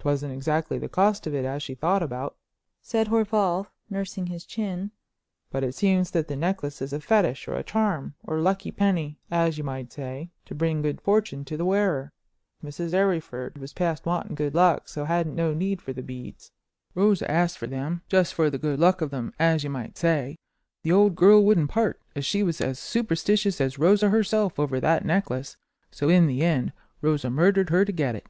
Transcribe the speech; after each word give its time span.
"'Twasn't 0.00 0.32
exactly 0.32 0.76
the 0.76 0.88
cost 0.88 1.24
of 1.24 1.32
it 1.32 1.44
as 1.44 1.62
she 1.62 1.72
thought 1.72 2.02
about," 2.02 2.36
said 2.80 3.06
Horval, 3.06 3.68
nursing 3.88 4.26
his 4.26 4.44
chin, 4.44 4.90
"but 5.52 5.62
it 5.62 5.76
seems 5.76 6.10
that 6.10 6.26
the 6.26 6.34
necklace 6.34 6.82
is 6.82 6.92
a 6.92 6.98
fetish, 6.98 7.46
or 7.46 7.62
charm, 7.62 8.16
or 8.24 8.40
lucky 8.40 8.72
penny, 8.72 9.20
as 9.30 9.58
you 9.58 9.62
might 9.62 9.92
say, 9.92 10.32
to 10.46 10.54
bring 10.56 10.82
good 10.82 11.00
fortune 11.00 11.44
to 11.44 11.56
the 11.56 11.64
wearer. 11.64 12.10
Mrs. 12.64 12.92
Arryford 12.92 13.56
was 13.58 13.72
past 13.72 14.04
wanting 14.04 14.34
good 14.34 14.52
luck, 14.52 14.88
so 14.88 15.04
hadn't 15.04 15.36
no 15.36 15.54
need 15.54 15.80
for 15.80 15.92
the 15.92 16.02
beads. 16.02 16.50
Rosa 16.96 17.30
asked 17.30 17.54
her 17.58 17.66
for 17.66 17.66
them, 17.68 18.02
just 18.08 18.34
for 18.34 18.50
the 18.50 18.58
good 18.58 18.80
luck 18.80 19.00
of 19.00 19.10
them, 19.12 19.32
as 19.38 19.62
you 19.62 19.70
might 19.70 19.96
say. 19.96 20.34
The 20.82 20.90
old 20.90 21.14
girl 21.14 21.44
wouldn't 21.44 21.70
part, 21.70 22.00
as 22.16 22.26
she 22.26 22.42
was 22.42 22.60
as 22.60 22.80
superstitious 22.80 23.60
as 23.60 23.78
Rosa 23.78 24.08
herself 24.08 24.58
over 24.58 24.80
that 24.80 25.04
necklace; 25.04 25.56
so 25.92 26.08
in 26.08 26.26
the 26.26 26.42
end 26.42 26.72
Rosa 27.00 27.30
murdered 27.30 27.70
her 27.70 27.84
to 27.84 27.92
get 27.92 28.16
it." 28.16 28.26